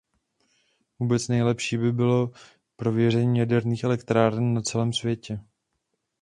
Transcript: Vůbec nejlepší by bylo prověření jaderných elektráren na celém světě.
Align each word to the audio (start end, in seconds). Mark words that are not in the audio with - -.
Vůbec 0.99 1.27
nejlepší 1.27 1.77
by 1.77 1.91
bylo 1.91 2.31
prověření 2.75 3.39
jaderných 3.39 3.83
elektráren 3.83 4.53
na 4.53 4.61
celém 4.61 4.93
světě. 4.93 5.39